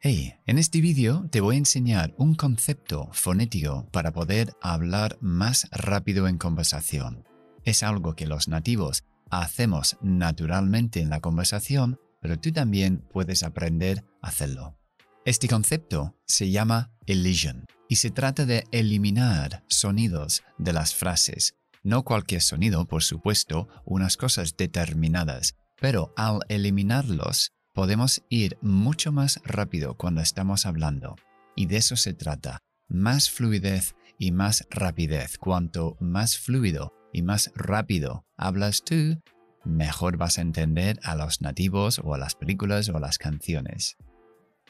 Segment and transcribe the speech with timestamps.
[0.00, 5.66] Hey, en este vídeo te voy a enseñar un concepto fonético para poder hablar más
[5.72, 7.24] rápido en conversación.
[7.64, 14.04] Es algo que los nativos hacemos naturalmente en la conversación, pero tú también puedes aprender
[14.22, 14.78] a hacerlo.
[15.24, 21.56] Este concepto se llama elision y se trata de eliminar sonidos de las frases.
[21.82, 29.40] No cualquier sonido, por supuesto, unas cosas determinadas, pero al eliminarlos podemos ir mucho más
[29.44, 31.14] rápido cuando estamos hablando.
[31.54, 32.58] Y de eso se trata.
[32.88, 35.38] Más fluidez y más rapidez.
[35.38, 39.22] Cuanto más fluido y más rápido hablas tú,
[39.64, 43.96] mejor vas a entender a los nativos o a las películas o a las canciones.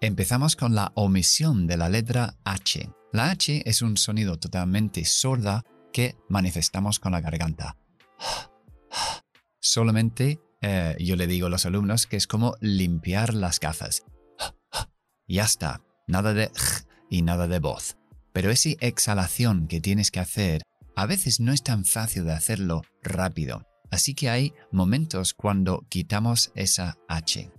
[0.00, 2.88] Empezamos con la omisión de la letra H.
[3.12, 7.76] La H es un sonido totalmente sorda que manifestamos con la garganta.
[9.58, 14.04] Solamente eh, yo le digo a los alumnos que es como limpiar las gafas.
[15.28, 16.50] Ya está, nada de
[17.10, 17.96] y nada de voz.
[18.32, 20.62] Pero esa exhalación que tienes que hacer
[20.94, 23.66] a veces no es tan fácil de hacerlo rápido.
[23.90, 27.50] Así que hay momentos cuando quitamos esa H.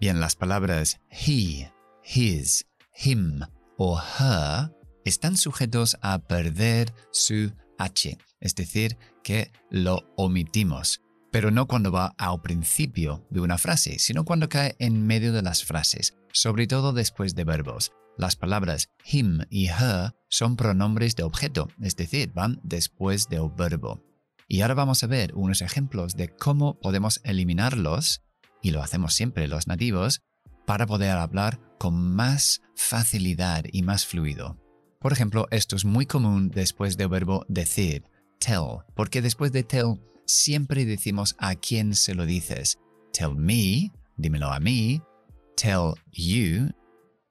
[0.00, 1.70] Bien, las palabras he,
[2.04, 2.66] his,
[2.96, 3.40] him
[3.76, 4.70] o her
[5.04, 12.14] están sujetos a perder su H, es decir, que lo omitimos pero no cuando va
[12.18, 16.92] al principio de una frase, sino cuando cae en medio de las frases, sobre todo
[16.92, 17.92] después de verbos.
[18.16, 24.02] Las palabras him y her son pronombres de objeto, es decir, van después del verbo.
[24.48, 28.22] Y ahora vamos a ver unos ejemplos de cómo podemos eliminarlos,
[28.62, 30.22] y lo hacemos siempre los nativos,
[30.66, 34.58] para poder hablar con más facilidad y más fluido.
[35.00, 38.04] Por ejemplo, esto es muy común después del verbo decir,
[38.38, 39.94] tell, porque después de tell
[40.30, 42.78] siempre decimos a quién se lo dices.
[43.12, 45.02] Tell me, dímelo a mí.
[45.56, 46.70] Tell you,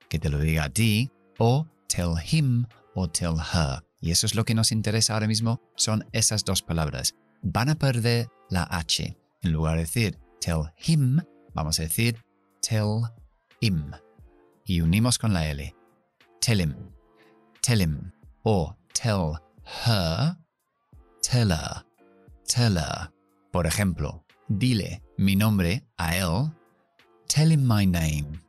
[0.08, 1.10] que te lo diga a ti.
[1.38, 3.82] O tell him o tell her.
[4.00, 7.14] Y eso es lo que nos interesa ahora mismo, son esas dos palabras.
[7.42, 9.16] Van a perder la H.
[9.42, 11.20] En lugar de decir tell him,
[11.54, 12.16] vamos a decir
[12.60, 13.02] tell
[13.60, 13.92] him.
[14.64, 15.74] Y unimos con la L.
[16.40, 16.74] Tell him.
[17.62, 18.12] Tell him.
[18.42, 19.38] O tell
[19.86, 20.36] her.
[21.22, 21.89] Tell her
[22.50, 23.12] teller.
[23.52, 26.52] Por ejemplo, dile mi nombre a él.
[27.28, 28.40] Tell him my name.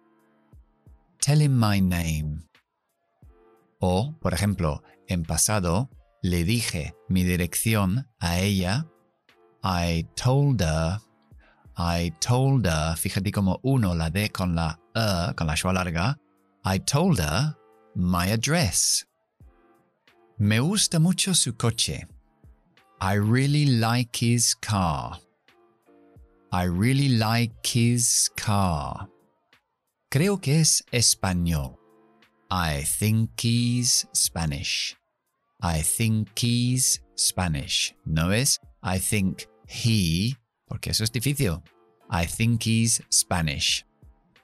[1.20, 2.48] Tell him my name.
[3.80, 5.90] O, por ejemplo, en pasado,
[6.22, 8.88] le dije mi dirección a ella.
[9.64, 11.00] I told her.
[11.78, 12.96] I told her.
[12.98, 16.18] Fíjate como uno la D con la E, con la schwa larga.
[16.64, 17.56] I told her
[17.96, 19.06] my address.
[20.38, 22.08] Me gusta mucho su coche.
[23.04, 25.18] I really like his car.
[26.52, 29.10] I really like his car.
[30.12, 31.80] Creo que es español.
[32.52, 34.96] I think he's Spanish.
[35.64, 37.96] I think he's Spanish.
[38.06, 38.60] ¿No es?
[38.84, 40.36] I think he,
[40.68, 41.64] porque eso es difícil.
[42.12, 43.84] I think he's Spanish.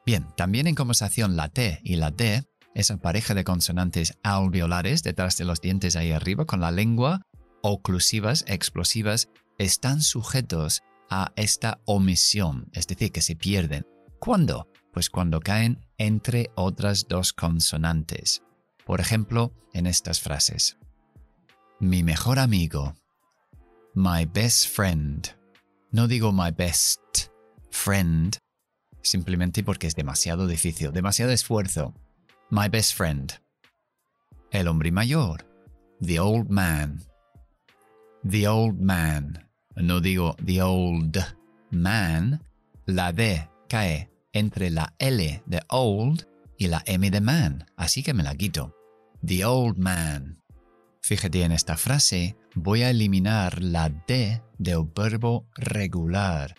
[0.03, 2.43] Bien, también en conversación la T y la D,
[2.73, 7.21] esa pareja de consonantes alveolares detrás de los dientes ahí arriba con la lengua,
[7.61, 13.85] oclusivas, explosivas, están sujetos a esta omisión, es decir, que se pierden.
[14.19, 14.67] ¿Cuándo?
[14.91, 18.43] Pues cuando caen entre otras dos consonantes.
[18.85, 20.77] Por ejemplo, en estas frases.
[21.79, 22.95] Mi mejor amigo.
[23.93, 25.27] My best friend.
[25.91, 27.29] No digo my best
[27.71, 28.37] friend,
[29.01, 31.93] simplemente porque es demasiado difícil, demasiado esfuerzo.
[32.49, 33.33] My best friend.
[34.51, 35.45] El hombre mayor.
[36.01, 37.01] The old man.
[38.29, 39.49] The Old Man.
[39.75, 41.17] No digo The Old
[41.71, 42.41] Man.
[42.85, 48.13] La D cae entre la L de Old y la M de Man, así que
[48.13, 48.75] me la quito.
[49.25, 50.41] The Old Man.
[51.01, 56.55] Fíjate en esta frase, voy a eliminar la D del verbo regular.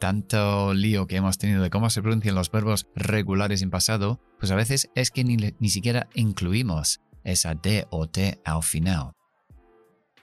[0.00, 4.52] Tanto lío que hemos tenido de cómo se pronuncian los verbos regulares en pasado, pues
[4.52, 9.12] a veces es que ni, ni siquiera incluimos esa D o T al final.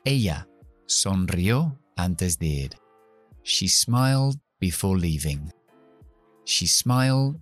[0.04, 0.48] Ella
[0.88, 2.72] Sonrió antes de ir.
[3.44, 5.52] She smiled before leaving.
[6.46, 7.40] She smiled.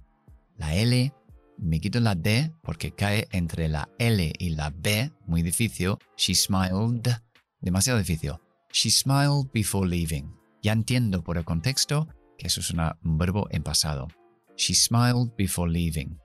[0.58, 1.12] La L,
[1.58, 5.98] me quito la D porque cae entre la L y la B, muy difícil.
[6.16, 7.10] She smiled,
[7.60, 8.34] demasiado difícil.
[8.72, 10.36] She smiled before leaving.
[10.62, 12.08] Ya entiendo por el contexto
[12.38, 14.08] que eso es un verbo en pasado.
[14.56, 16.20] She smiled before leaving.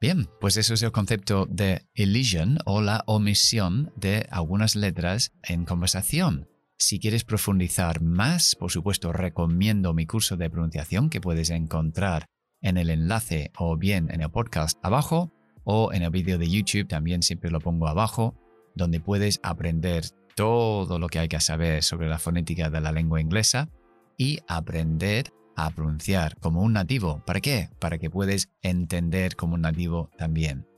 [0.00, 5.64] Bien, pues eso es el concepto de elision o la omisión de algunas letras en
[5.64, 6.49] conversación.
[6.80, 12.24] Si quieres profundizar más, por supuesto, recomiendo mi curso de pronunciación que puedes encontrar
[12.62, 15.30] en el enlace o bien en el podcast abajo
[15.62, 18.34] o en el vídeo de YouTube también siempre lo pongo abajo,
[18.74, 23.20] donde puedes aprender todo lo que hay que saber sobre la fonética de la lengua
[23.20, 23.68] inglesa
[24.16, 27.22] y aprender a pronunciar como un nativo.
[27.26, 27.68] ¿Para qué?
[27.78, 30.69] Para que puedas entender como un nativo también.